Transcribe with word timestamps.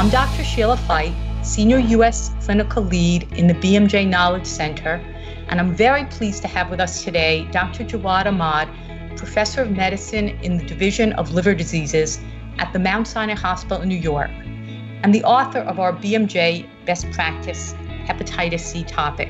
I'm 0.00 0.08
Dr. 0.08 0.42
Sheila 0.44 0.78
Feit, 0.78 1.12
Senior 1.44 1.78
U.S. 1.78 2.30
Clinical 2.40 2.82
Lead 2.82 3.30
in 3.34 3.46
the 3.46 3.52
BMJ 3.52 4.08
Knowledge 4.08 4.46
Center, 4.46 4.94
and 5.48 5.60
I'm 5.60 5.74
very 5.76 6.06
pleased 6.06 6.40
to 6.40 6.48
have 6.48 6.70
with 6.70 6.80
us 6.80 7.04
today 7.04 7.46
Dr. 7.52 7.84
Jawad 7.84 8.24
Ahmad, 8.24 8.70
Professor 9.18 9.60
of 9.60 9.72
Medicine 9.72 10.30
in 10.42 10.56
the 10.56 10.64
Division 10.64 11.12
of 11.12 11.34
Liver 11.34 11.54
Diseases 11.54 12.18
at 12.56 12.72
the 12.72 12.78
Mount 12.78 13.08
Sinai 13.08 13.34
Hospital 13.34 13.82
in 13.82 13.90
New 13.90 13.98
York, 13.98 14.30
and 15.02 15.14
the 15.14 15.22
author 15.22 15.58
of 15.58 15.78
our 15.78 15.92
BMJ 15.92 16.66
Best 16.86 17.04
Practice 17.10 17.74
Hepatitis 18.06 18.60
C 18.60 18.84
topic. 18.84 19.28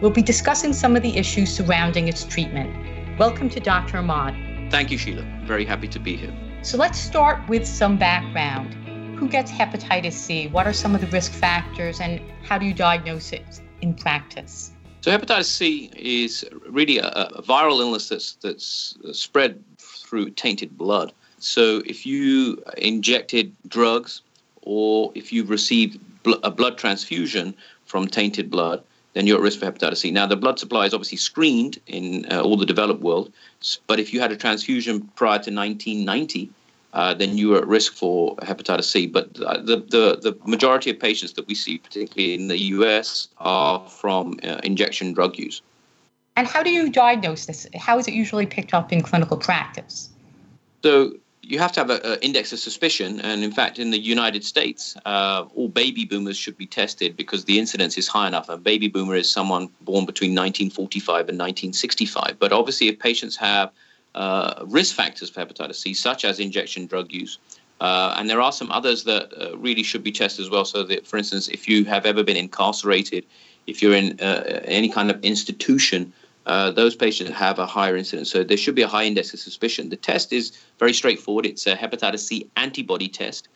We'll 0.00 0.12
be 0.12 0.22
discussing 0.22 0.72
some 0.72 0.94
of 0.94 1.02
the 1.02 1.16
issues 1.16 1.52
surrounding 1.52 2.06
its 2.06 2.22
treatment. 2.22 3.18
Welcome 3.18 3.48
to 3.48 3.58
Dr. 3.58 3.98
Ahmad. 3.98 4.70
Thank 4.70 4.92
you, 4.92 4.98
Sheila. 4.98 5.26
Very 5.42 5.64
happy 5.64 5.88
to 5.88 5.98
be 5.98 6.16
here. 6.16 6.32
So 6.62 6.78
let's 6.78 7.00
start 7.00 7.48
with 7.48 7.66
some 7.66 7.98
background 7.98 8.76
who 9.22 9.28
gets 9.28 9.52
hepatitis 9.52 10.14
C? 10.14 10.48
What 10.48 10.66
are 10.66 10.72
some 10.72 10.96
of 10.96 11.00
the 11.00 11.06
risk 11.06 11.30
factors 11.30 12.00
and 12.00 12.20
how 12.42 12.58
do 12.58 12.66
you 12.66 12.74
diagnose 12.74 13.32
it 13.32 13.60
in 13.80 13.94
practice? 13.94 14.72
So 15.02 15.16
hepatitis 15.16 15.44
C 15.44 15.92
is 15.94 16.44
really 16.68 16.98
a, 16.98 17.06
a 17.06 17.40
viral 17.40 17.78
illness 17.78 18.08
that's 18.08 18.32
that's 18.42 18.96
spread 19.12 19.62
through 19.78 20.30
tainted 20.30 20.76
blood. 20.76 21.12
So 21.38 21.82
if 21.86 22.04
you 22.04 22.60
injected 22.76 23.54
drugs 23.68 24.22
or 24.62 25.12
if 25.14 25.32
you've 25.32 25.50
received 25.50 26.00
bl- 26.24 26.42
a 26.42 26.50
blood 26.50 26.76
transfusion 26.76 27.54
from 27.86 28.08
tainted 28.08 28.50
blood, 28.50 28.82
then 29.12 29.28
you're 29.28 29.36
at 29.36 29.42
risk 29.42 29.60
for 29.60 29.66
hepatitis 29.66 29.98
C. 29.98 30.10
Now, 30.10 30.26
the 30.26 30.36
blood 30.36 30.58
supply 30.58 30.86
is 30.86 30.94
obviously 30.94 31.18
screened 31.18 31.78
in 31.86 32.26
uh, 32.32 32.42
all 32.42 32.56
the 32.56 32.66
developed 32.66 33.02
world, 33.02 33.32
but 33.86 34.00
if 34.00 34.12
you 34.12 34.20
had 34.20 34.32
a 34.32 34.36
transfusion 34.36 35.02
prior 35.14 35.38
to 35.38 35.54
1990, 35.54 36.50
uh, 36.92 37.14
then 37.14 37.38
you 37.38 37.54
are 37.54 37.58
at 37.58 37.66
risk 37.66 37.94
for 37.94 38.36
hepatitis 38.36 38.84
C. 38.84 39.06
But 39.06 39.34
the, 39.34 39.84
the, 39.88 40.18
the 40.20 40.38
majority 40.46 40.90
of 40.90 40.98
patients 40.98 41.32
that 41.34 41.46
we 41.46 41.54
see, 41.54 41.78
particularly 41.78 42.34
in 42.34 42.48
the 42.48 42.58
US, 42.58 43.28
are 43.38 43.80
from 43.88 44.38
uh, 44.42 44.60
injection 44.62 45.12
drug 45.12 45.38
use. 45.38 45.62
And 46.36 46.46
how 46.46 46.62
do 46.62 46.70
you 46.70 46.90
diagnose 46.90 47.46
this? 47.46 47.66
How 47.76 47.98
is 47.98 48.08
it 48.08 48.14
usually 48.14 48.46
picked 48.46 48.74
up 48.74 48.92
in 48.92 49.02
clinical 49.02 49.36
practice? 49.36 50.10
So 50.82 51.12
you 51.42 51.58
have 51.58 51.72
to 51.72 51.80
have 51.80 51.90
an 51.90 52.18
index 52.22 52.52
of 52.52 52.58
suspicion. 52.58 53.20
And 53.20 53.42
in 53.42 53.52
fact, 53.52 53.78
in 53.78 53.90
the 53.90 53.98
United 53.98 54.44
States, 54.44 54.96
uh, 55.04 55.44
all 55.54 55.68
baby 55.68 56.04
boomers 56.04 56.36
should 56.36 56.56
be 56.56 56.66
tested 56.66 57.16
because 57.16 57.44
the 57.44 57.58
incidence 57.58 57.98
is 57.98 58.08
high 58.08 58.28
enough. 58.28 58.48
A 58.48 58.56
baby 58.56 58.88
boomer 58.88 59.16
is 59.16 59.30
someone 59.30 59.68
born 59.82 60.06
between 60.06 60.30
1945 60.30 61.28
and 61.28 61.38
1965. 61.38 62.38
But 62.38 62.52
obviously, 62.52 62.88
if 62.88 62.98
patients 62.98 63.36
have 63.36 63.70
uh, 64.14 64.64
risk 64.66 64.94
factors 64.94 65.30
for 65.30 65.44
hepatitis 65.44 65.76
C, 65.76 65.94
such 65.94 66.24
as 66.24 66.40
injection 66.40 66.86
drug 66.86 67.12
use. 67.12 67.38
Uh, 67.80 68.14
and 68.16 68.30
there 68.30 68.40
are 68.40 68.52
some 68.52 68.70
others 68.70 69.04
that 69.04 69.32
uh, 69.36 69.56
really 69.58 69.82
should 69.82 70.04
be 70.04 70.12
tested 70.12 70.44
as 70.44 70.50
well. 70.50 70.64
So, 70.64 70.84
that, 70.84 71.06
for 71.06 71.16
instance, 71.16 71.48
if 71.48 71.68
you 71.68 71.84
have 71.86 72.06
ever 72.06 72.22
been 72.22 72.36
incarcerated, 72.36 73.26
if 73.66 73.82
you're 73.82 73.94
in 73.94 74.20
uh, 74.20 74.60
any 74.64 74.88
kind 74.88 75.10
of 75.10 75.22
institution, 75.24 76.12
uh, 76.46 76.70
those 76.70 76.94
patients 76.94 77.32
have 77.32 77.58
a 77.58 77.66
higher 77.66 77.96
incidence. 77.96 78.30
So, 78.30 78.44
there 78.44 78.56
should 78.56 78.76
be 78.76 78.82
a 78.82 78.88
high 78.88 79.04
index 79.04 79.34
of 79.34 79.40
suspicion. 79.40 79.88
The 79.88 79.96
test 79.96 80.32
is 80.32 80.52
very 80.78 80.92
straightforward 80.92 81.44
it's 81.44 81.66
a 81.66 81.74
hepatitis 81.74 82.20
C 82.20 82.48
antibody 82.56 83.08
test. 83.08 83.48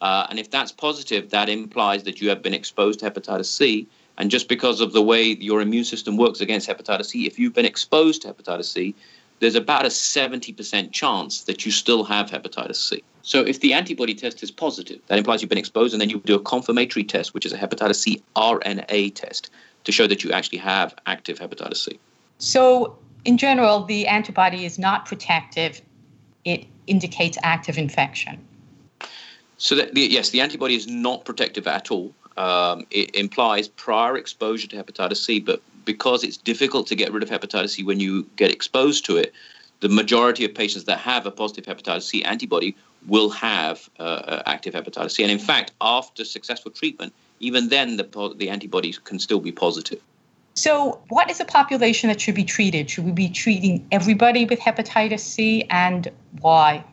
Uh, 0.00 0.26
and 0.30 0.38
if 0.38 0.50
that's 0.50 0.72
positive, 0.72 1.30
that 1.30 1.48
implies 1.48 2.04
that 2.04 2.20
you 2.20 2.28
have 2.30 2.42
been 2.42 2.54
exposed 2.54 3.00
to 3.00 3.10
hepatitis 3.10 3.46
C. 3.46 3.86
And 4.16 4.30
just 4.30 4.48
because 4.48 4.80
of 4.80 4.92
the 4.92 5.02
way 5.02 5.22
your 5.22 5.60
immune 5.60 5.84
system 5.84 6.16
works 6.16 6.40
against 6.40 6.68
hepatitis 6.68 7.06
C, 7.06 7.26
if 7.26 7.38
you've 7.38 7.54
been 7.54 7.64
exposed 7.66 8.22
to 8.22 8.32
hepatitis 8.32 8.66
C, 8.66 8.94
there's 9.40 9.54
about 9.54 9.84
a 9.84 9.88
70% 9.88 10.92
chance 10.92 11.42
that 11.44 11.66
you 11.66 11.72
still 11.72 12.04
have 12.04 12.30
hepatitis 12.30 12.76
C. 12.76 13.02
So 13.22 13.40
if 13.40 13.60
the 13.60 13.72
antibody 13.72 14.14
test 14.14 14.42
is 14.42 14.50
positive, 14.50 15.00
that 15.06 15.18
implies 15.18 15.42
you've 15.42 15.48
been 15.48 15.58
exposed, 15.58 15.94
and 15.94 16.00
then 16.00 16.10
you 16.10 16.20
do 16.20 16.34
a 16.34 16.40
confirmatory 16.40 17.04
test, 17.04 17.34
which 17.34 17.46
is 17.46 17.52
a 17.52 17.58
hepatitis 17.58 17.96
C 17.96 18.22
RNA 18.36 19.14
test, 19.14 19.50
to 19.84 19.92
show 19.92 20.06
that 20.06 20.22
you 20.22 20.32
actually 20.32 20.58
have 20.58 20.94
active 21.06 21.38
hepatitis 21.38 21.76
C. 21.78 21.98
So, 22.38 22.98
in 23.24 23.38
general, 23.38 23.84
the 23.84 24.06
antibody 24.06 24.66
is 24.66 24.78
not 24.78 25.06
protective, 25.06 25.80
it 26.44 26.66
indicates 26.86 27.38
active 27.42 27.78
infection. 27.78 28.46
So, 29.56 29.74
that 29.76 29.94
the, 29.94 30.02
yes, 30.02 30.30
the 30.30 30.42
antibody 30.42 30.74
is 30.74 30.86
not 30.86 31.24
protective 31.24 31.66
at 31.66 31.90
all. 31.90 32.14
Um, 32.36 32.86
it 32.90 33.14
implies 33.14 33.68
prior 33.68 34.16
exposure 34.18 34.66
to 34.68 34.76
hepatitis 34.76 35.24
C, 35.24 35.40
but 35.40 35.62
because 35.84 36.24
it's 36.24 36.36
difficult 36.36 36.86
to 36.88 36.94
get 36.94 37.12
rid 37.12 37.22
of 37.22 37.30
hepatitis 37.30 37.70
C 37.70 37.82
when 37.82 38.00
you 38.00 38.24
get 38.36 38.50
exposed 38.50 39.04
to 39.06 39.16
it, 39.16 39.32
the 39.80 39.88
majority 39.88 40.44
of 40.44 40.54
patients 40.54 40.84
that 40.84 40.98
have 40.98 41.26
a 41.26 41.30
positive 41.30 41.64
hepatitis 41.64 42.02
C 42.02 42.24
antibody 42.24 42.76
will 43.06 43.30
have 43.30 43.88
uh, 43.98 44.02
uh 44.02 44.42
active 44.46 44.74
hepatitis 44.74 45.12
C. 45.12 45.22
And 45.22 45.32
in 45.32 45.38
fact, 45.38 45.72
after 45.80 46.24
successful 46.24 46.70
treatment, 46.70 47.12
even 47.40 47.68
then 47.68 47.96
the, 47.96 48.34
the 48.36 48.48
antibodies 48.48 48.98
can 48.98 49.18
still 49.18 49.40
be 49.40 49.52
positive. 49.52 50.00
So, 50.54 51.02
what 51.08 51.30
is 51.30 51.40
a 51.40 51.44
population 51.44 52.08
that 52.08 52.20
should 52.20 52.36
be 52.36 52.44
treated? 52.44 52.88
Should 52.88 53.04
we 53.04 53.12
be 53.12 53.28
treating 53.28 53.86
everybody 53.90 54.44
with 54.44 54.60
hepatitis 54.60 55.20
C 55.20 55.66
and 55.68 56.08
why? 56.40 56.84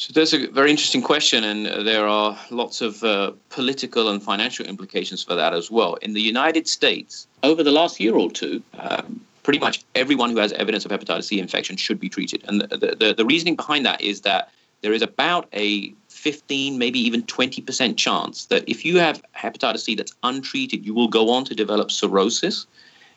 So 0.00 0.14
that's 0.14 0.32
a 0.32 0.46
very 0.46 0.70
interesting 0.70 1.02
question, 1.02 1.44
and 1.44 1.66
uh, 1.66 1.82
there 1.82 2.08
are 2.08 2.34
lots 2.48 2.80
of 2.80 3.04
uh, 3.04 3.32
political 3.50 4.08
and 4.08 4.22
financial 4.22 4.64
implications 4.64 5.22
for 5.22 5.34
that 5.34 5.52
as 5.52 5.70
well. 5.70 5.96
In 5.96 6.14
the 6.14 6.22
United 6.22 6.66
States, 6.66 7.26
over 7.42 7.62
the 7.62 7.70
last 7.70 8.00
year 8.00 8.14
or 8.14 8.30
two, 8.30 8.62
um, 8.78 9.20
pretty 9.42 9.58
much 9.58 9.84
everyone 9.94 10.30
who 10.30 10.38
has 10.38 10.52
evidence 10.54 10.86
of 10.86 10.90
hepatitis 10.90 11.24
C 11.24 11.38
infection 11.38 11.76
should 11.76 12.00
be 12.00 12.08
treated. 12.08 12.42
And 12.48 12.62
the, 12.62 12.96
the, 12.98 13.12
the 13.12 13.26
reasoning 13.26 13.56
behind 13.56 13.84
that 13.84 14.00
is 14.00 14.22
that 14.22 14.50
there 14.80 14.94
is 14.94 15.02
about 15.02 15.50
a 15.52 15.92
15, 16.08 16.78
maybe 16.78 16.98
even 16.98 17.22
20% 17.24 17.98
chance 17.98 18.46
that 18.46 18.66
if 18.66 18.86
you 18.86 18.96
have 18.96 19.22
hepatitis 19.36 19.80
C 19.80 19.94
that's 19.96 20.14
untreated, 20.22 20.86
you 20.86 20.94
will 20.94 21.08
go 21.08 21.28
on 21.28 21.44
to 21.44 21.54
develop 21.54 21.90
cirrhosis 21.90 22.66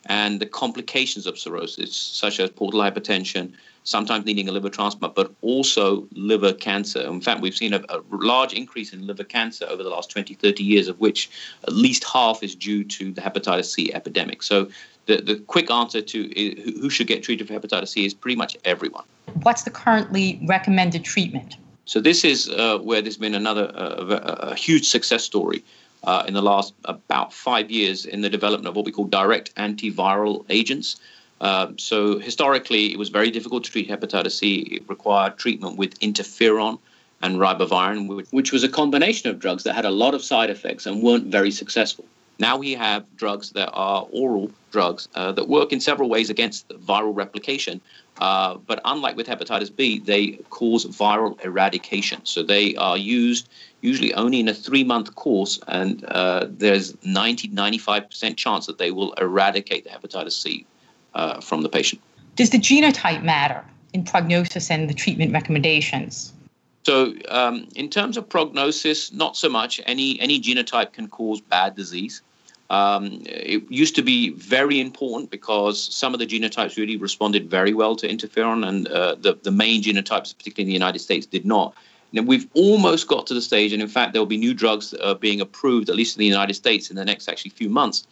and 0.06 0.40
the 0.40 0.46
complications 0.46 1.26
of 1.26 1.38
cirrhosis, 1.38 1.96
such 1.96 2.40
as 2.40 2.50
portal 2.50 2.82
hypertension, 2.82 3.54
sometimes 3.84 4.26
needing 4.26 4.50
a 4.50 4.52
liver 4.52 4.70
transplant, 4.70 5.16
but 5.16 5.32
also 5.42 6.08
liver 6.14 6.54
cancer. 6.54 7.02
In 7.02 7.22
fact, 7.22 7.42
we've 7.42 7.56
seen 7.56 7.74
a, 7.74 7.84
a, 7.90 8.02
large 8.12 8.54
increase 8.54 8.94
in 8.94 9.06
liver 9.06 9.24
cancer 9.24 9.66
over 9.70 9.84
the 9.84 9.90
last 9.90 10.10
20, 10.10 10.34
30 10.34 10.64
years, 10.64 10.88
of 10.88 11.00
which 11.00 11.30
at 11.64 11.74
least 11.74 12.04
half 12.06 12.44
is 12.44 12.56
due 12.56 12.84
to 12.84 13.12
the 13.12 13.22
hepatitis 13.22 13.66
C 13.66 13.94
epidemic. 13.94 14.44
So 14.44 14.70
the, 15.06 15.18
the 15.18 15.36
quick 15.36 15.70
answer 15.70 16.02
to 16.02 16.74
who 16.80 16.90
should 16.90 17.08
get 17.08 17.24
treated 17.24 17.48
for 17.48 17.54
hepatitis 17.54 17.90
C 17.90 18.06
is 18.06 18.14
pretty 18.14 18.36
much 18.36 18.58
everyone. 18.64 19.04
What's 19.42 19.64
the 19.64 19.72
currently 19.72 20.40
recommended 20.48 21.04
treatment? 21.04 21.58
So 21.86 22.00
this 22.00 22.24
is 22.24 22.50
uh, 22.50 22.78
where 22.80 23.02
there's 23.02 23.18
been 23.18 23.36
another 23.36 23.70
uh, 23.76 24.30
a 24.40 24.56
huge 24.56 24.88
success 24.88 25.24
story 25.24 25.64
uh, 26.04 26.24
in 26.28 26.34
the 26.34 26.42
last 26.42 26.74
about 26.86 27.34
five 27.34 27.72
years 27.72 28.06
in 28.06 28.22
the 28.22 28.30
development 28.30 28.68
of 28.68 28.76
what 28.76 28.86
we 28.86 28.92
call 28.92 29.06
direct 29.06 29.54
antiviral 29.56 30.46
agents. 30.50 31.00
Um, 31.42 31.78
so 31.78 32.20
historically, 32.20 32.92
it 32.94 32.98
was 32.98 33.10
very 33.10 33.32
difficult 33.32 33.64
to 33.66 33.72
treat 33.72 33.90
hepatitis 33.90 34.32
C. 34.32 34.60
It 34.60 34.84
required 34.88 35.38
treatment 35.38 35.78
with 35.78 36.00
interferon 36.00 36.80
and 37.22 37.38
ribavirin, 37.38 38.32
which 38.32 38.52
was 38.52 38.64
a 38.64 38.70
combination 38.70 39.30
of 39.30 39.40
drugs 39.40 39.64
that 39.64 39.74
had 39.74 39.86
a 39.86 39.92
lot 39.92 40.14
of 40.14 40.22
side 40.22 40.50
effects 40.50 40.86
and 40.86 41.02
weren't 41.02 41.28
very 41.28 41.52
successful. 41.52 42.06
Now 42.40 42.58
we 42.58 42.74
have 42.74 43.06
drugs 43.16 43.52
that 43.52 43.70
are 43.74 44.08
oral 44.12 44.52
drugs 44.72 45.08
uh, 45.16 45.32
that 45.34 45.48
work 45.48 45.72
in 45.72 45.80
several 45.80 46.10
ways 46.10 46.30
against 46.30 46.68
viral 46.70 47.16
replication. 47.16 47.80
Uh, 48.20 48.56
but 48.56 48.80
unlike 48.86 49.16
with 49.16 49.28
hepatitis 49.28 49.76
B, 49.76 50.00
they 50.00 50.34
cause 50.50 50.86
viral 50.86 51.44
eradication. 51.44 52.22
So 52.26 52.44
they 52.44 52.76
are 52.76 52.98
used 52.98 53.50
usually 53.82 54.14
only 54.14 54.40
in 54.40 54.48
a 54.48 54.54
three 54.54 54.84
month 54.84 55.14
course, 55.16 55.60
and 55.68 56.06
uh, 56.06 56.48
there's 56.50 56.96
90 57.04 57.50
95% 57.50 58.38
chance 58.38 58.66
that 58.66 58.78
they 58.78 58.92
will 58.92 59.14
eradicate 59.14 59.84
the 59.84 59.90
hepatitis 59.90 60.32
C 60.34 60.66
uh, 61.14 61.42
from 61.42 61.62
the 61.62 61.70
patient. 61.70 62.02
Does 62.36 62.50
the 62.50 62.60
genotype 62.60 63.24
matter 63.24 63.64
in 63.94 64.04
prognosis 64.04 64.72
and 64.72 64.90
the 64.90 64.94
treatment 64.94 65.34
recommendations? 65.34 66.34
So, 66.86 67.14
um, 67.30 67.68
in 67.76 67.90
terms 67.90 68.18
of 68.18 68.28
prognosis, 68.28 69.14
not 69.14 69.38
so 69.38 69.50
much. 69.50 69.80
Any 69.86 70.20
any 70.20 70.40
genotype 70.40 70.94
can 70.94 71.08
cause 71.08 71.40
bad 71.42 71.76
disease. 71.76 72.22
Um, 72.70 73.22
it 73.26 73.70
used 73.70 73.96
to 73.96 74.02
be 74.02 74.32
very 74.32 74.80
important 74.80 75.30
because 75.30 75.94
some 75.94 76.14
of 76.14 76.20
the 76.20 76.26
genotypes 76.26 76.78
really 76.78 76.98
responded 76.98 77.50
very 77.50 77.74
well 77.74 77.96
to 77.98 78.08
interferon, 78.08 78.68
and 78.68 78.88
uh, 78.88 79.16
the 79.16 79.38
the 79.44 79.52
main 79.52 79.82
genotypes, 79.82 80.36
particularly 80.38 80.64
in 80.64 80.68
the 80.68 80.74
United 80.74 81.00
States, 81.00 81.26
did 81.26 81.46
not. 81.46 81.76
Now 82.14 82.22
we've 82.22 82.48
almost 82.54 83.08
got 83.08 83.28
to 83.28 83.34
the 83.34 83.42
stage, 83.42 83.74
and 83.74 83.82
in 83.82 83.88
fact, 83.88 84.14
there 84.14 84.22
will 84.22 84.28
be 84.28 84.38
new 84.38 84.54
drugs 84.54 84.92
that 84.92 85.08
are 85.08 85.16
being 85.16 85.42
approved, 85.42 85.90
at 85.90 85.96
least 85.96 86.16
in 86.16 86.20
the 86.20 86.26
United 86.28 86.54
States, 86.54 86.90
in 86.90 86.96
the 86.96 87.06
next 87.06 87.28
actually 87.28 87.52
few 87.52 87.70
months, 87.70 88.08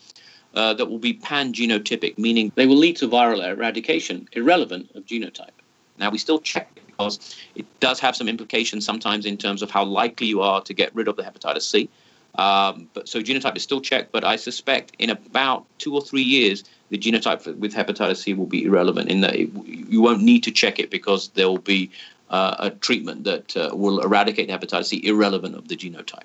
uh, 0.55 0.73
that 0.73 0.87
will 0.87 0.99
be 0.99 1.13
pan-genotypic, 1.13 2.17
meaning 2.17 2.51
they 2.55 2.65
will 2.65 2.75
lead 2.75 2.97
to 2.97 3.07
viral 3.07 3.47
eradication, 3.47 4.27
irrelevant 4.33 4.89
of 4.95 5.05
genotype. 5.05 5.57
Now, 5.97 6.09
we 6.09 6.17
still 6.17 6.39
check 6.39 6.71
it 6.75 6.85
because 6.87 7.35
it 7.55 7.65
does 7.79 7.99
have 7.99 8.15
some 8.15 8.27
implications 8.27 8.85
sometimes 8.85 9.25
in 9.25 9.37
terms 9.37 9.61
of 9.61 9.69
how 9.69 9.83
likely 9.83 10.27
you 10.27 10.41
are 10.41 10.61
to 10.61 10.73
get 10.73 10.93
rid 10.95 11.07
of 11.07 11.15
the 11.15 11.23
hepatitis 11.23 11.61
C. 11.61 11.89
Um, 12.35 12.87
but 12.93 13.09
so 13.09 13.19
genotype 13.21 13.57
is 13.57 13.63
still 13.63 13.81
checked, 13.81 14.11
but 14.11 14.23
I 14.23 14.35
suspect 14.35 14.93
in 14.99 15.09
about 15.09 15.65
two 15.79 15.93
or 15.93 16.01
three 16.01 16.21
years, 16.21 16.63
the 16.89 16.97
genotype 16.97 17.41
for, 17.41 17.53
with 17.53 17.73
hepatitis 17.73 18.17
C 18.17 18.33
will 18.33 18.45
be 18.45 18.63
irrelevant. 18.63 19.09
In 19.09 19.21
that 19.21 19.35
it, 19.35 19.49
you 19.65 20.01
won't 20.01 20.21
need 20.21 20.43
to 20.43 20.51
check 20.51 20.79
it 20.79 20.89
because 20.89 21.29
there 21.29 21.47
will 21.47 21.57
be 21.57 21.89
uh, 22.29 22.55
a 22.59 22.69
treatment 22.69 23.25
that 23.25 23.57
uh, 23.57 23.71
will 23.73 23.99
eradicate 23.99 24.49
hepatitis 24.49 24.85
C 24.85 25.01
irrelevant 25.05 25.55
of 25.55 25.67
the 25.67 25.75
genotype. 25.75 26.23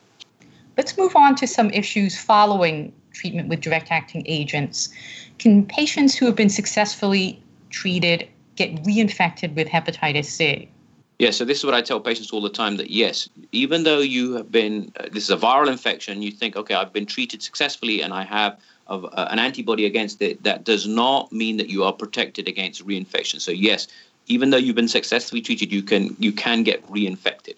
Let's 0.77 0.97
move 0.97 1.17
on 1.17 1.35
to 1.37 1.47
some 1.47 1.71
issues 1.71 2.19
following 2.19 2.93
treatment 3.13 3.49
with 3.49 3.61
direct 3.61 3.91
acting 3.91 4.23
agents. 4.27 4.91
Can 5.39 5.67
patients 5.67 6.15
who 6.15 6.27
have 6.27 6.37
been 6.37 6.51
successfully 6.51 7.43
treated 7.71 8.29
get 8.57 8.75
reinfected 8.85 9.55
with 9.55 9.69
hepatitis 9.69 10.27
C? 10.27 10.69
Yeah, 11.19 11.31
so 11.31 11.47
this 11.47 11.59
is 11.59 11.65
what 11.65 11.73
I 11.73 11.81
tell 11.81 11.99
patients 11.99 12.31
all 12.31 12.43
the 12.43 12.51
time 12.51 12.77
that 12.77 12.91
yes, 12.91 13.29
even 13.53 13.85
though 13.85 14.01
you 14.01 14.35
have 14.35 14.53
been, 14.53 14.93
uh, 15.01 15.05
this 15.11 15.25
is 15.25 15.31
a 15.31 15.37
viral 15.37 15.69
infection, 15.69 16.21
you 16.21 16.31
think, 16.31 16.57
okay, 16.57 16.75
I've 16.75 16.93
been 16.93 17.07
treated 17.07 17.43
successfully 17.43 18.03
and 18.03 18.13
I 18.13 18.23
have 18.25 18.61
uh, 18.89 19.27
an 19.31 19.39
antibody 19.39 19.87
against 19.87 20.21
it, 20.21 20.43
that 20.43 20.65
does 20.65 20.87
not 20.87 21.33
mean 21.33 21.57
that 21.57 21.69
you 21.69 21.85
are 21.85 21.93
protected 21.93 22.49
against 22.49 22.87
reinfection. 22.87 23.41
So, 23.41 23.51
yes, 23.51 23.89
even 24.27 24.51
though 24.51 24.59
you've 24.59 24.77
been 24.77 24.89
successfully 24.89 25.41
treated, 25.41 25.73
you 25.73 25.83
can, 25.83 26.15
you 26.19 26.33
can 26.33 26.63
get 26.63 26.87
reinfected. 26.89 27.57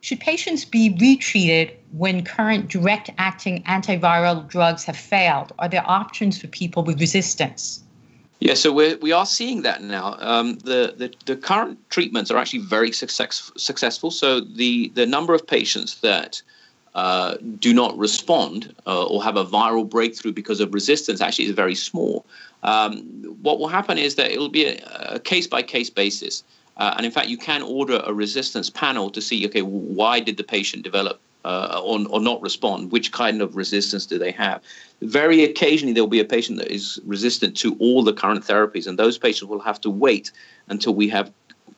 Should 0.00 0.20
patients 0.20 0.64
be 0.64 0.96
retreated 1.00 1.76
when 1.92 2.24
current 2.24 2.68
direct 2.68 3.10
acting 3.18 3.62
antiviral 3.64 4.46
drugs 4.46 4.84
have 4.84 4.96
failed? 4.96 5.52
Are 5.58 5.68
there 5.68 5.82
options 5.86 6.38
for 6.40 6.46
people 6.48 6.84
with 6.84 7.00
resistance? 7.00 7.82
Yeah, 8.40 8.54
so 8.54 8.72
we're, 8.72 8.96
we 8.98 9.10
are 9.10 9.26
seeing 9.26 9.62
that 9.62 9.82
now. 9.82 10.16
Um, 10.20 10.58
the, 10.58 10.94
the, 10.96 11.12
the 11.26 11.36
current 11.36 11.78
treatments 11.90 12.30
are 12.30 12.38
actually 12.38 12.60
very 12.60 12.92
success, 12.92 13.50
successful. 13.56 14.10
So 14.12 14.40
the, 14.40 14.90
the 14.94 15.06
number 15.06 15.34
of 15.34 15.44
patients 15.44 16.00
that 16.02 16.40
uh, 16.94 17.36
do 17.58 17.74
not 17.74 17.98
respond 17.98 18.74
uh, 18.86 19.06
or 19.06 19.22
have 19.24 19.36
a 19.36 19.44
viral 19.44 19.88
breakthrough 19.88 20.32
because 20.32 20.60
of 20.60 20.72
resistance 20.72 21.20
actually 21.20 21.46
is 21.46 21.52
very 21.52 21.74
small. 21.74 22.24
Um, 22.62 22.98
what 23.42 23.58
will 23.58 23.68
happen 23.68 23.98
is 23.98 24.14
that 24.16 24.30
it 24.30 24.38
will 24.38 24.48
be 24.48 24.66
a 24.66 25.18
case 25.18 25.46
by 25.46 25.62
case 25.62 25.90
basis. 25.90 26.44
Uh, 26.76 26.94
and 26.96 27.04
in 27.04 27.10
fact, 27.10 27.28
you 27.28 27.38
can 27.38 27.62
order 27.62 28.00
a 28.04 28.14
resistance 28.14 28.70
panel 28.70 29.10
to 29.10 29.20
see, 29.20 29.44
okay, 29.46 29.62
why 29.62 30.20
did 30.20 30.36
the 30.36 30.44
patient 30.44 30.84
develop 30.84 31.20
uh, 31.48 31.80
or, 31.88 31.96
or 32.14 32.20
not 32.20 32.38
respond? 32.42 32.92
Which 32.92 33.08
kind 33.22 33.40
of 33.44 33.56
resistance 33.56 34.04
do 34.12 34.16
they 34.24 34.32
have? 34.32 34.58
Very 35.00 35.40
occasionally, 35.50 35.94
there 35.94 36.04
will 36.04 36.16
be 36.20 36.24
a 36.28 36.30
patient 36.36 36.58
that 36.58 36.70
is 36.78 37.00
resistant 37.14 37.56
to 37.62 37.68
all 37.84 38.00
the 38.02 38.12
current 38.22 38.44
therapies, 38.44 38.86
and 38.86 38.98
those 38.98 39.16
patients 39.26 39.48
will 39.50 39.64
have 39.70 39.80
to 39.80 39.90
wait 39.90 40.26
until 40.68 40.94
we 40.94 41.08
have 41.16 41.26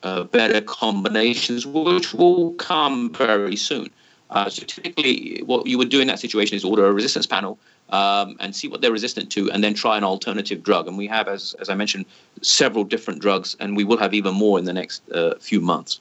uh, 0.03 0.25
better 0.25 0.61
combinations, 0.61 1.67
which 1.67 2.13
will 2.21 2.53
come 2.55 3.13
very 3.13 3.57
soon. 3.57 3.89
Uh, 4.31 4.49
so 4.49 4.65
typically, 4.65 5.43
what 5.51 5.67
you 5.67 5.77
would 5.79 5.93
do 5.97 6.01
in 6.01 6.07
that 6.07 6.21
situation 6.27 6.57
is 6.57 6.65
order 6.65 6.87
a 6.87 6.93
resistance 6.93 7.27
panel 7.27 7.59
um, 7.91 8.37
and 8.41 8.55
see 8.55 8.69
what 8.69 8.81
they're 8.81 8.93
resistant 9.01 9.31
to, 9.33 9.51
and 9.53 9.63
then 9.65 9.75
try 9.75 9.97
an 9.99 10.05
alternative 10.05 10.63
drug. 10.63 10.87
And 10.89 10.97
we 10.97 11.09
have, 11.09 11.27
as, 11.29 11.55
as 11.61 11.69
I 11.69 11.75
mentioned, 11.75 12.07
several 12.43 12.85
different 12.85 13.21
drugs, 13.21 13.57
and 13.61 13.77
we 13.77 13.85
will 13.85 13.99
have 13.99 14.15
even 14.15 14.35
more 14.35 14.59
in 14.59 14.65
the 14.65 14.73
next 14.73 14.99
uh, 15.11 15.35
few 15.41 15.61
months. 15.61 16.01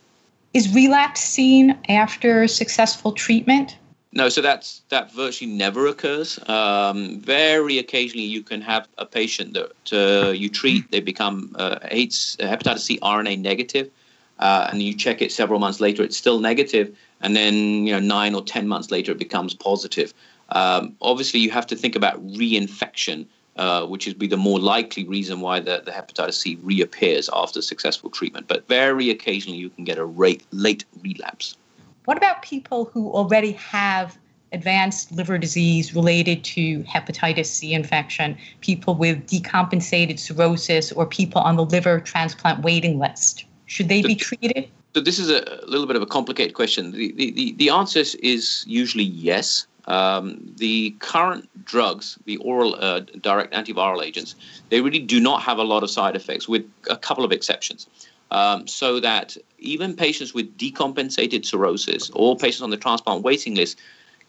Is 0.54 0.74
relapse 0.74 1.22
seen 1.22 1.78
after 1.88 2.48
successful 2.48 3.12
treatment? 3.12 3.78
No, 4.12 4.30
so 4.30 4.42
that's 4.42 4.82
that 4.90 5.14
virtually 5.14 5.52
never 5.52 5.86
occurs. 5.86 6.40
Um, 6.50 7.20
very 7.20 7.78
occasionally, 7.78 8.26
you 8.26 8.42
can 8.42 8.62
have 8.62 8.88
a 8.98 9.06
patient 9.06 9.54
that 9.54 9.94
uh, 9.94 10.32
you 10.32 10.50
treat, 10.50 10.90
they 10.90 11.00
become 11.00 11.56
uh, 11.60 11.78
AIDS, 11.84 12.36
hepatitis 12.40 12.80
C 12.80 13.00
RNA 13.00 13.40
negative, 13.40 13.92
uh, 14.40 14.70
and 14.72 14.82
you 14.82 14.96
check 14.96 15.22
it 15.22 15.32
several 15.32 15.60
months 15.60 15.80
later, 15.80 16.02
it's 16.02 16.18
still 16.18 16.40
negative, 16.40 16.98
and 17.22 17.36
then 17.36 17.86
you 17.86 17.94
know 17.94 18.00
nine 18.00 18.34
or 18.34 18.42
ten 18.42 18.68
months 18.68 18.90
later, 18.90 19.12
it 19.12 19.20
becomes 19.20 19.54
positive. 19.54 20.12
Um, 20.50 20.96
obviously, 21.02 21.40
you 21.40 21.52
have 21.52 21.68
to 21.68 21.76
think 21.76 21.96
about 21.96 22.26
reinfection, 22.26 23.28
uh, 23.60 23.86
which 23.86 24.08
is 24.08 24.14
be 24.14 24.26
the 24.26 24.38
more 24.38 24.58
likely 24.58 25.04
reason 25.04 25.42
why 25.42 25.60
the, 25.60 25.82
the 25.84 25.92
hepatitis 25.92 26.36
C 26.36 26.58
reappears 26.64 27.30
after 27.34 27.62
successful 27.62 28.10
treatment. 28.10 28.48
But 28.48 28.66
very 28.70 29.10
occasionally, 29.10 29.60
you 29.60 29.70
can 29.70 29.84
get 29.84 29.98
a 29.98 30.06
rate, 30.06 30.44
late 30.52 30.86
relapse. 31.04 31.58
What 32.06 32.16
about 32.16 32.42
people 32.42 32.86
who 32.86 33.12
already 33.12 33.52
have 33.52 34.18
advanced 34.54 35.12
liver 35.12 35.38
disease 35.38 35.94
related 35.94 36.42
to 36.46 36.84
hepatitis 36.84 37.48
C 37.48 37.74
infection, 37.74 38.38
people 38.62 38.96
with 38.96 39.28
decompensated 39.28 40.20
cirrhosis, 40.20 40.94
or 40.94 41.06
people 41.06 41.42
on 41.42 41.58
the 41.58 41.66
liver 41.66 42.00
transplant 42.00 42.64
waiting 42.64 42.98
list? 42.98 43.44
Should 43.66 43.90
they 43.90 44.02
be 44.02 44.16
treated? 44.16 44.70
So 44.96 45.02
this 45.02 45.20
is 45.20 45.30
a 45.30 45.44
little 45.68 45.86
bit 45.86 45.98
of 45.98 46.02
a 46.02 46.08
complicated 46.08 46.56
question. 46.56 46.94
The, 46.94 47.12
the, 47.12 47.52
the 47.58 47.70
answer 47.70 48.04
is 48.24 48.64
usually 48.66 49.04
yes. 49.04 49.68
Um, 49.86 50.54
the 50.58 50.92
current 51.00 51.50
drugs, 51.66 52.18
the 52.26 52.38
oral 52.38 52.76
uh, 52.80 53.00
direct 53.22 53.54
antiviral 53.54 54.04
agents, 54.04 54.36
they 54.70 54.82
really 54.82 55.00
do 55.00 55.20
not 55.20 55.42
have 55.42 55.58
a 55.58 55.64
lot 55.64 55.84
of 55.84 55.90
side 55.90 56.16
effects, 56.16 56.48
with 56.48 56.70
a 56.90 56.98
couple 56.98 57.24
of 57.24 57.32
exceptions. 57.32 57.88
Um, 58.32 58.68
so 58.68 59.00
that 59.00 59.36
even 59.58 59.96
patients 59.96 60.36
with 60.36 60.56
decompensated 60.58 61.46
cirrhosis 61.46 62.12
or 62.14 62.38
patients 62.38 62.62
on 62.62 62.70
the 62.70 62.78
transplant 62.78 63.24
waiting 63.24 63.56
list 63.56 63.80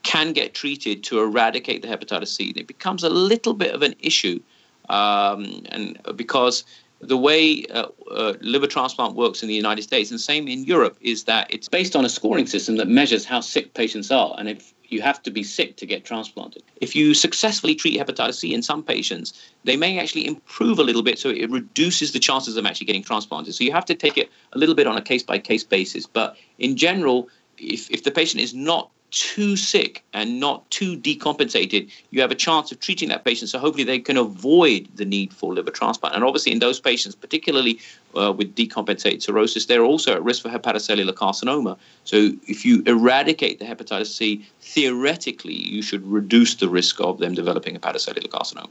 can 0.02 0.32
get 0.32 0.54
treated 0.54 1.04
to 1.04 1.20
eradicate 1.20 1.82
the 1.82 1.88
hepatitis 1.88 2.28
C. 2.28 2.54
It 2.56 2.66
becomes 2.66 3.04
a 3.04 3.10
little 3.10 3.52
bit 3.52 3.74
of 3.74 3.82
an 3.82 3.94
issue, 4.00 4.40
um, 4.88 5.62
and 5.68 5.98
because 6.16 6.64
the 7.00 7.16
way 7.16 7.64
uh, 7.66 7.88
uh, 8.10 8.34
liver 8.40 8.66
transplant 8.66 9.14
works 9.14 9.42
in 9.42 9.48
the 9.48 9.54
United 9.54 9.82
States 9.82 10.10
and 10.10 10.20
same 10.20 10.48
in 10.48 10.64
Europe 10.64 10.96
is 11.00 11.24
that 11.24 11.46
it's 11.50 11.68
based 11.68 11.94
on 11.96 12.04
a 12.04 12.08
scoring 12.08 12.46
system 12.46 12.76
that 12.76 12.88
measures 12.88 13.26
how 13.26 13.40
sick 13.40 13.74
patients 13.74 14.10
are, 14.10 14.34
and 14.38 14.48
if 14.48 14.72
you 14.90 15.00
have 15.02 15.22
to 15.22 15.30
be 15.30 15.42
sick 15.42 15.76
to 15.76 15.86
get 15.86 16.04
transplanted. 16.04 16.62
If 16.80 16.94
you 16.94 17.14
successfully 17.14 17.74
treat 17.74 17.98
hepatitis 17.98 18.34
C 18.34 18.52
in 18.52 18.62
some 18.62 18.82
patients, 18.82 19.32
they 19.64 19.76
may 19.76 19.98
actually 19.98 20.26
improve 20.26 20.78
a 20.78 20.82
little 20.82 21.02
bit, 21.02 21.18
so 21.18 21.30
it 21.30 21.50
reduces 21.50 22.12
the 22.12 22.18
chances 22.18 22.56
of 22.56 22.66
actually 22.66 22.86
getting 22.86 23.02
transplanted. 23.02 23.54
So 23.54 23.64
you 23.64 23.72
have 23.72 23.86
to 23.86 23.94
take 23.94 24.18
it 24.18 24.30
a 24.52 24.58
little 24.58 24.74
bit 24.74 24.86
on 24.86 24.96
a 24.96 25.02
case 25.02 25.22
by 25.22 25.38
case 25.38 25.64
basis. 25.64 26.06
But 26.06 26.36
in 26.58 26.76
general, 26.76 27.28
if, 27.58 27.90
if 27.90 28.04
the 28.04 28.10
patient 28.10 28.42
is 28.42 28.54
not 28.54 28.90
too 29.10 29.56
sick 29.56 30.02
and 30.12 30.40
not 30.40 30.68
too 30.70 30.96
decompensated, 30.96 31.90
you 32.10 32.20
have 32.20 32.30
a 32.30 32.34
chance 32.34 32.72
of 32.72 32.80
treating 32.80 33.08
that 33.08 33.24
patient. 33.24 33.50
So 33.50 33.58
hopefully 33.58 33.84
they 33.84 33.98
can 33.98 34.16
avoid 34.16 34.88
the 34.94 35.04
need 35.04 35.32
for 35.32 35.54
liver 35.54 35.70
transplant. 35.70 36.14
And 36.14 36.24
obviously, 36.24 36.52
in 36.52 36.58
those 36.58 36.80
patients, 36.80 37.14
particularly 37.14 37.78
uh, 38.16 38.32
with 38.32 38.54
decompensated 38.54 39.22
cirrhosis, 39.22 39.66
they're 39.66 39.84
also 39.84 40.14
at 40.14 40.22
risk 40.22 40.42
for 40.42 40.48
hepatocellular 40.48 41.12
carcinoma. 41.12 41.76
So 42.04 42.30
if 42.46 42.64
you 42.64 42.82
eradicate 42.86 43.58
the 43.58 43.64
hepatitis 43.64 44.06
C, 44.06 44.46
theoretically, 44.60 45.54
you 45.54 45.82
should 45.82 46.06
reduce 46.06 46.54
the 46.56 46.68
risk 46.68 47.00
of 47.00 47.18
them 47.18 47.34
developing 47.34 47.76
hepatocellular 47.76 48.28
carcinoma. 48.28 48.70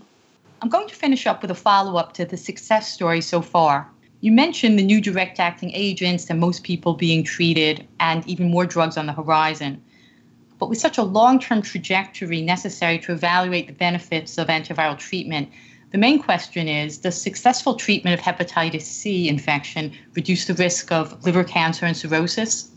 I'm 0.62 0.70
going 0.70 0.88
to 0.90 0.96
finish 0.96 1.26
up 1.26 1.42
with 1.42 1.52
a 1.52 1.56
follow 1.56 1.98
up 1.98 2.14
to 2.14 2.26
the 2.26 2.36
success 2.36 2.92
story 2.92 3.22
so 3.22 3.42
far. 3.42 3.90
You 4.22 4.34
mentioned 4.34 4.78
the 4.78 4.84
new 4.84 5.00
direct 5.00 5.40
acting 5.40 5.72
agents 5.74 6.30
and 6.30 6.40
most 6.40 6.64
people 6.64 6.94
being 6.94 7.24
treated, 7.24 7.88
and 8.02 8.28
even 8.28 8.52
more 8.52 8.66
drugs 8.66 8.98
on 8.98 9.06
the 9.06 9.14
horizon. 9.14 9.82
But 10.60 10.70
with 10.70 10.78
such 10.78 10.98
a 10.98 11.04
long 11.04 11.40
term 11.40 11.62
trajectory 11.62 12.42
necessary 12.42 13.00
to 13.00 13.14
evaluate 13.14 13.68
the 13.68 13.74
benefits 13.74 14.38
of 14.38 14.48
antiviral 14.48 14.98
treatment, 14.98 15.50
the 15.92 15.98
main 15.98 16.22
question 16.22 16.68
is 16.68 16.98
Does 16.98 17.20
successful 17.20 17.76
treatment 17.76 18.20
of 18.20 18.24
hepatitis 18.24 18.84
C 18.84 19.28
infection 19.28 19.94
reduce 20.14 20.46
the 20.46 20.54
risk 20.54 20.92
of 20.92 21.24
liver 21.26 21.44
cancer 21.44 21.86
and 21.86 21.96
cirrhosis? 21.96 22.70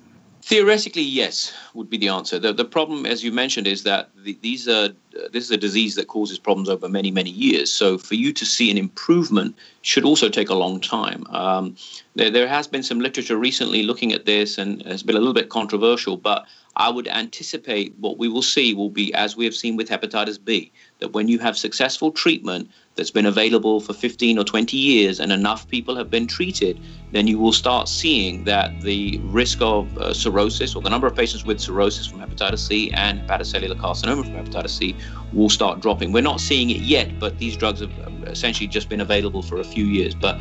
Theoretically, 0.45 1.03
yes, 1.03 1.53
would 1.73 1.89
be 1.89 1.97
the 1.97 2.09
answer. 2.09 2.37
The, 2.37 2.53
the 2.53 2.65
problem, 2.65 3.07
as 3.07 3.23
you 3.23 3.31
mentioned, 3.31 3.69
is 3.69 3.85
that 3.85 4.11
the, 4.25 4.37
these 4.43 4.69
are 4.69 4.89
this 5.31 5.45
is 5.45 5.51
a 5.53 5.57
disease 5.57 5.95
that 5.95 6.09
causes 6.09 6.39
problems 6.39 6.69
over 6.69 6.89
many, 6.89 7.13
many 7.13 7.31
years. 7.31 7.71
So 7.71 7.97
for 7.97 8.15
you 8.15 8.33
to 8.33 8.45
see 8.45 8.71
an 8.71 8.79
improvement 8.79 9.55
should 9.83 10.05
also 10.05 10.29
take 10.29 10.49
a 10.49 10.55
long 10.55 10.81
time. 10.81 11.27
Um, 11.29 11.77
there, 12.17 12.31
there 12.31 12.49
has 12.49 12.67
been 12.67 12.83
some 12.83 12.99
literature 12.99 13.37
recently 13.37 13.85
looking 13.85 14.13
at 14.13 14.25
this, 14.25 14.59
and 14.59 14.83
it's 14.83 15.05
been 15.05 15.15
a 15.15 15.21
little 15.21 15.35
bit 15.35 15.49
controversial, 15.49 16.17
but 16.17 16.47
I 16.77 16.89
would 16.89 17.07
anticipate 17.09 17.95
what 17.99 18.19
we 18.19 18.29
will 18.29 18.43
see 18.43 18.73
will 18.73 18.91
be, 18.91 19.13
as 19.15 19.37
we 19.37 19.45
have 19.45 19.55
seen 19.55 19.77
with 19.77 19.89
hepatitis 19.89 20.43
B, 20.43 20.73
that 21.01 21.13
when 21.13 21.29
you 21.29 21.39
have 21.39 21.57
successful 21.57 22.11
treatment 22.11 22.71
that's 22.95 23.11
been 23.11 23.27
available 23.27 23.81
for 23.81 23.93
15 23.93 24.39
or 24.39 24.45
20 24.45 24.77
years 24.77 25.21
and 25.21 25.33
enough 25.33 25.69
people 25.69 25.97
have 25.97 26.11
been 26.11 26.27
treated, 26.27 26.81
then 27.13 27.27
you 27.27 27.39
will 27.39 27.53
start 27.53 27.89
seeing 27.89 28.45
that 28.45 28.81
the 28.81 29.21
risk 29.25 29.59
of 29.61 29.97
uh, 29.99 30.15
cirrhosis 30.15 30.75
or 30.75 30.83
the 30.83 30.91
number 30.91 31.07
of 31.07 31.15
patients 31.15 31.45
with 31.45 31.61
cirrhosis 31.61 32.07
from 32.07 32.21
hepatitis 32.21 32.61
C 32.61 32.91
and 32.93 33.21
hepatocellular 33.29 33.77
carcinoma 33.77 34.25
from 34.25 34.35
hepatitis 34.35 34.71
C 34.71 34.97
will 35.33 35.51
start 35.51 35.81
dropping. 35.81 36.13
We're 36.13 36.23
not 36.23 36.41
seeing 36.41 36.71
it 36.71 36.79
yet, 36.79 37.19
but 37.19 37.39
these 37.39 37.57
drugs 37.57 37.81
have 37.81 37.93
essentially 38.27 38.67
just 38.67 38.89
been 38.89 39.01
available 39.01 39.43
for 39.43 39.61
a 39.61 39.65
few 39.65 39.85
years. 39.85 40.15
But 40.15 40.39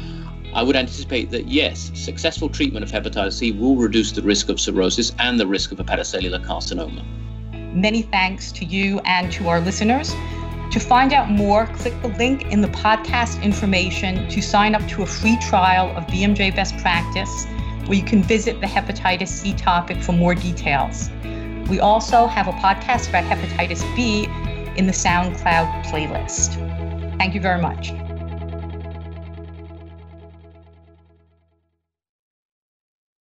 I 0.53 0.63
would 0.63 0.75
anticipate 0.75 1.31
that 1.31 1.48
yes, 1.48 1.91
successful 1.93 2.50
treatment 2.50 2.84
of 2.84 2.91
hepatitis 2.91 3.34
C 3.34 3.51
will 3.51 3.77
reduce 3.77 4.12
the 4.12 4.22
risk 4.22 4.50
of 4.50 4.60
cirrhosis 4.60 5.13
and 5.20 5.39
the 5.39 5.48
risk 5.48 5.72
of 5.72 5.77
hepatocellular 5.77 6.46
carcinoma. 6.46 7.05
Many 7.74 8.01
thanks 8.01 8.51
to 8.53 8.65
you 8.65 9.00
and 9.05 9.31
to 9.31 9.48
our 9.48 9.62
listeners. 9.62 10.13
To 10.72 10.79
find 10.79 11.13
out 11.13 11.29
more, 11.29 11.67
click 11.67 11.93
the 12.01 12.10
link 12.10 12.51
in 12.51 12.62
the 12.62 12.67
podcast 12.70 13.41
information 13.41 14.27
to 14.29 14.41
sign 14.41 14.75
up 14.75 14.86
to 14.89 15.03
a 15.03 15.05
free 15.05 15.38
trial 15.38 15.96
of 15.96 16.05
BMJ 16.08 16.53
Best 16.55 16.77
Practice, 16.79 17.46
where 17.86 17.98
you 17.98 18.03
can 18.03 18.22
visit 18.22 18.60
the 18.60 18.67
hepatitis 18.67 19.29
C 19.29 19.53
topic 19.53 20.01
for 20.01 20.12
more 20.12 20.36
details. 20.36 21.10
We 21.70 21.79
also 21.79 22.27
have 22.27 22.48
a 22.48 22.53
podcast 22.53 23.10
about 23.10 23.24
hepatitis 23.24 23.84
B 23.96 24.25
in 24.77 24.88
the 24.88 24.93
SoundCloud 24.93 25.86
playlist. 25.86 26.55
Thank 27.17 27.36
you 27.36 27.41
very 27.41 27.62
much. 27.62 27.91